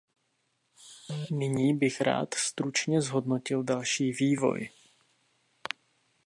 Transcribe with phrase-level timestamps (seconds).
[1.31, 4.69] Nyní bych rád stručně zhodnotil další vývoj.